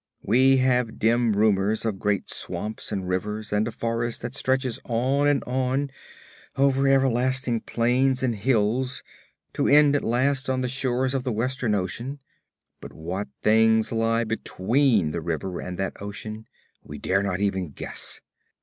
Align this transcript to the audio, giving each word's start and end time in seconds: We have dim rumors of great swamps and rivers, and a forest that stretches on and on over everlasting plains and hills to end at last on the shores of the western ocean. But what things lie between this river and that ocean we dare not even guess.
We 0.23 0.57
have 0.57 0.97
dim 0.97 1.33
rumors 1.33 1.85
of 1.85 1.99
great 1.99 2.27
swamps 2.27 2.91
and 2.91 3.07
rivers, 3.07 3.53
and 3.53 3.67
a 3.67 3.71
forest 3.71 4.23
that 4.23 4.33
stretches 4.33 4.79
on 4.83 5.27
and 5.27 5.43
on 5.43 5.91
over 6.55 6.87
everlasting 6.87 7.61
plains 7.61 8.23
and 8.23 8.35
hills 8.35 9.03
to 9.53 9.67
end 9.67 9.95
at 9.95 10.03
last 10.03 10.49
on 10.49 10.61
the 10.61 10.67
shores 10.67 11.13
of 11.13 11.23
the 11.23 11.31
western 11.31 11.75
ocean. 11.75 12.19
But 12.79 12.93
what 12.93 13.27
things 13.43 13.91
lie 13.91 14.23
between 14.23 15.11
this 15.11 15.21
river 15.21 15.59
and 15.61 15.77
that 15.77 16.01
ocean 16.01 16.47
we 16.81 16.97
dare 16.97 17.21
not 17.21 17.39
even 17.39 17.69
guess. 17.69 18.21